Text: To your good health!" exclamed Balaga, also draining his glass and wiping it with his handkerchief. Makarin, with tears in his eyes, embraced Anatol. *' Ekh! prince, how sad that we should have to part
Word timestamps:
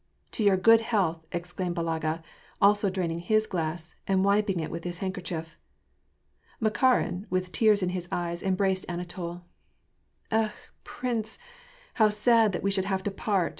To 0.31 0.43
your 0.43 0.57
good 0.57 0.81
health!" 0.81 1.27
exclamed 1.31 1.75
Balaga, 1.75 2.23
also 2.59 2.89
draining 2.89 3.19
his 3.19 3.45
glass 3.45 3.93
and 4.07 4.25
wiping 4.25 4.59
it 4.59 4.71
with 4.71 4.83
his 4.83 4.97
handkerchief. 4.97 5.59
Makarin, 6.59 7.27
with 7.29 7.51
tears 7.51 7.83
in 7.83 7.89
his 7.89 8.09
eyes, 8.11 8.41
embraced 8.41 8.83
Anatol. 8.89 9.43
*' 9.89 10.31
Ekh! 10.31 10.71
prince, 10.83 11.37
how 11.93 12.09
sad 12.09 12.51
that 12.51 12.63
we 12.63 12.71
should 12.71 12.85
have 12.85 13.03
to 13.03 13.11
part 13.11 13.49